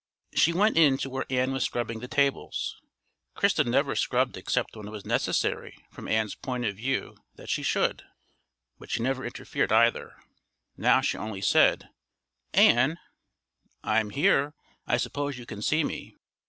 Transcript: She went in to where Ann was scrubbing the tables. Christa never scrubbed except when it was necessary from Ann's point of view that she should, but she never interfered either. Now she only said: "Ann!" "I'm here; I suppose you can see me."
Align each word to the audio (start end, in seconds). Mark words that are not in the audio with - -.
She 0.33 0.51
went 0.51 0.77
in 0.77 0.97
to 0.97 1.11
where 1.11 1.27
Ann 1.29 1.53
was 1.53 1.63
scrubbing 1.63 1.99
the 1.99 2.07
tables. 2.07 2.75
Christa 3.37 3.63
never 3.63 3.95
scrubbed 3.95 4.35
except 4.35 4.75
when 4.75 4.87
it 4.87 4.91
was 4.91 5.05
necessary 5.05 5.77
from 5.91 6.07
Ann's 6.07 6.33
point 6.33 6.65
of 6.65 6.75
view 6.77 7.17
that 7.35 7.51
she 7.51 7.61
should, 7.61 8.01
but 8.79 8.89
she 8.89 9.03
never 9.03 9.23
interfered 9.23 9.71
either. 9.71 10.15
Now 10.75 11.01
she 11.01 11.19
only 11.19 11.41
said: 11.41 11.89
"Ann!" 12.51 12.97
"I'm 13.83 14.09
here; 14.09 14.55
I 14.87 14.97
suppose 14.97 15.37
you 15.37 15.45
can 15.45 15.61
see 15.61 15.83
me." 15.83 16.15